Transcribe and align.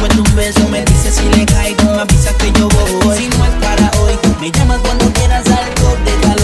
después 0.00 0.14
de 0.14 0.30
un 0.30 0.36
beso 0.36 0.68
Me 0.68 0.84
dices 0.84 1.14
si 1.14 1.28
le 1.36 1.46
caigo, 1.46 1.84
me 1.84 2.02
avisas 2.02 2.34
que 2.34 2.52
yo 2.52 2.68
voy 2.68 3.16
Si 3.16 3.28
no 3.28 3.44
es 3.44 3.64
para 3.64 3.90
hoy, 4.00 4.18
me 4.40 4.50
llamas 4.50 4.80
cuando 4.80 5.12
quieras 5.12 5.44
algo 5.46 5.96
de 6.04 6.20
calor 6.20 6.39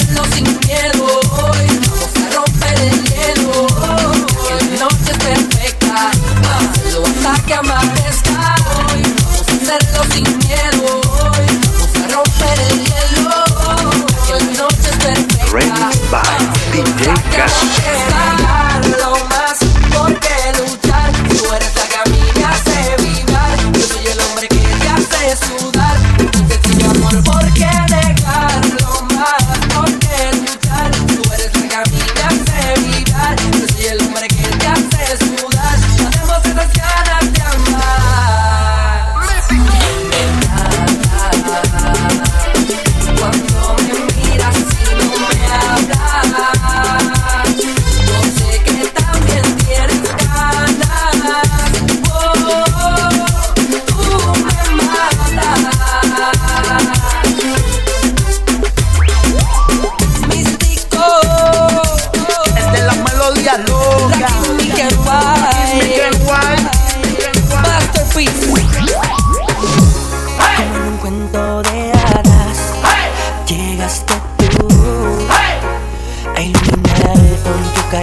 bailando 0.00 0.24
sin 0.34 0.44
miedo 0.44 1.20
hoy. 1.32 1.80
Vamos 1.90 2.12
a 2.16 2.34
romper 2.34 2.80
el 2.80 3.04
hielo. 3.04 3.66
Que 4.46 4.54
la 4.54 4.84
noche 4.84 5.10
es 5.10 5.18
perfecta. 5.18 6.10
Hazlo 6.50 7.02
hasta 7.06 7.42
que 7.44 7.54
amanezca 7.54 8.54
hoy. 8.76 9.02
Vamos 9.02 9.46
hacerlo 9.48 10.04
sin 10.12 10.38
miedo 10.38 11.00
hoy. 11.22 11.46
Vamos 11.72 11.96
a 11.96 12.14
romper 12.14 12.60
el 12.70 12.78
hielo. 12.84 13.44
Que 14.26 14.32
la 14.32 14.62
noche 14.62 14.90
es 14.90 14.96
perfecta. 14.96 15.46
Rain 15.52 15.74
by 16.10 16.38
DJ 16.72 17.14
Cash. 17.36 18.09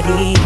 be 0.07 0.36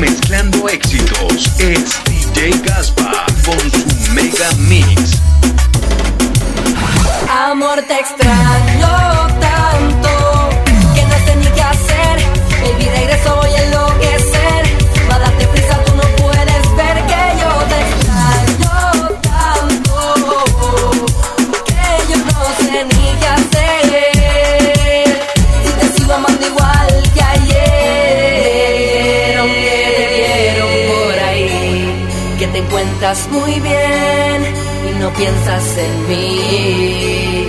mezclando 0.00 0.68
éxitos 0.68 1.48
es 1.58 2.04
DJ 2.04 2.50
Gaspa 2.64 3.26
con 3.44 3.58
su 3.70 4.12
mega 4.12 4.50
mix. 4.58 5.20
Amor, 7.28 7.82
te 7.82 7.98
extraño. 7.98 9.17
No 35.08 35.14
piensas 35.14 35.76
en 35.78 36.08
mí. 36.08 37.48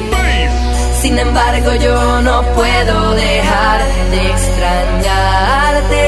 Sin 1.02 1.18
embargo, 1.18 1.74
yo 1.76 2.22
no 2.22 2.42
puedo 2.54 3.14
dejar 3.16 3.82
de 4.12 4.30
extrañarte 4.32 6.02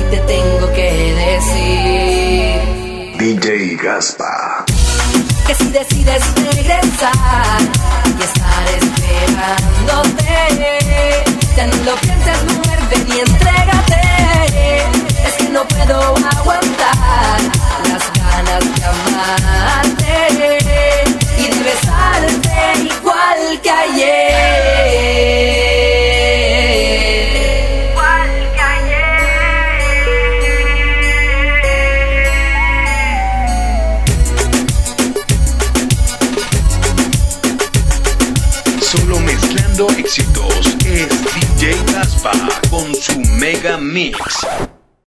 y 0.00 0.04
te 0.10 0.18
tengo 0.20 0.72
que 0.72 1.14
decir 1.26 2.60
DJ 3.18 3.76
Gaspa. 3.82 4.64
que 5.46 5.54
si 5.54 5.68
decides 5.70 6.22
regresar 6.36 7.60
y 8.18 8.22
estar 8.22 8.59